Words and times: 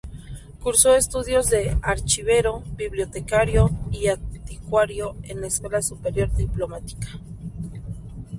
Cursó 0.63 0.95
estudios 0.95 1.51
de 1.51 1.77
archivero, 1.83 2.63
bibliotecario 2.75 3.69
y 3.91 4.07
anticuario 4.07 5.15
en 5.21 5.41
la 5.41 5.45
Escuela 5.47 5.79
Superior 5.83 6.33
Diplomática. 6.35 7.07